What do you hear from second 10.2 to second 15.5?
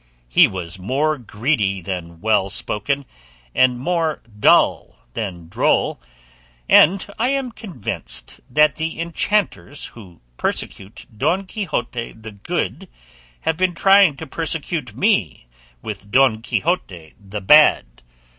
persecute Don Quixote the Good have been trying to persecute me